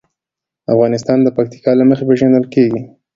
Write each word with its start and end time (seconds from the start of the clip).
افغانستان 0.73 1.17
د 1.23 1.27
پکتیکا 1.37 1.71
له 1.77 1.83
مخې 1.89 2.03
پېژندل 2.09 2.45
کېږي. 2.53 2.81